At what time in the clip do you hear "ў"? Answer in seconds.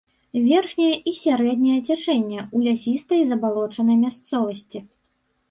2.55-2.71